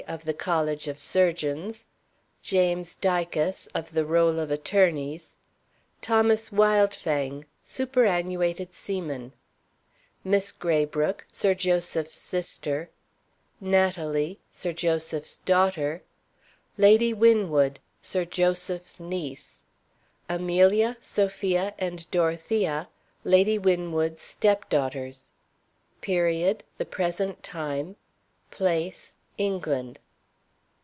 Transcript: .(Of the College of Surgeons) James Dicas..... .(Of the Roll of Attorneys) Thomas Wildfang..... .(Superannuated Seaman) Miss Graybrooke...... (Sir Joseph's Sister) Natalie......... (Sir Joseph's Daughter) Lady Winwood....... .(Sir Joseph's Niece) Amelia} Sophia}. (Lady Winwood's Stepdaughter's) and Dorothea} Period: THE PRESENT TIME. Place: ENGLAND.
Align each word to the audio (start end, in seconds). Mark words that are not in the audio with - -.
.(Of 0.07 0.25
the 0.25 0.33
College 0.33 0.87
of 0.87 0.99
Surgeons) 0.99 1.85
James 2.41 2.95
Dicas..... 2.95 3.67
.(Of 3.75 3.91
the 3.91 4.03
Roll 4.03 4.39
of 4.39 4.49
Attorneys) 4.49 5.35
Thomas 6.01 6.49
Wildfang..... 6.51 7.45
.(Superannuated 7.63 8.73
Seaman) 8.73 9.31
Miss 10.23 10.51
Graybrooke...... 10.53 11.25
(Sir 11.31 11.53
Joseph's 11.53 12.15
Sister) 12.15 12.89
Natalie......... 13.61 14.39
(Sir 14.51 14.73
Joseph's 14.73 15.37
Daughter) 15.45 16.01
Lady 16.77 17.13
Winwood....... 17.13 17.79
.(Sir 18.01 18.25
Joseph's 18.25 18.99
Niece) 18.99 19.63
Amelia} 20.27 20.97
Sophia}. 20.99 21.75
(Lady 23.23 23.57
Winwood's 23.59 24.23
Stepdaughter's) 24.23 25.31
and 25.31 26.01
Dorothea} 26.01 26.01
Period: 26.01 26.63
THE 26.79 26.85
PRESENT 26.85 27.43
TIME. 27.43 27.95
Place: 28.49 29.13
ENGLAND. 29.37 29.97